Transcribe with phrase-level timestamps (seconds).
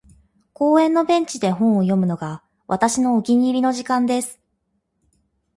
[0.53, 4.41] •公園のベンチで本を読むのが、私のお気に入りの時間です。